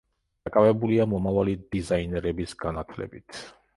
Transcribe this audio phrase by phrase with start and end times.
[0.47, 3.45] დაკავებულია მომავალი დიზაინერების განათლებით.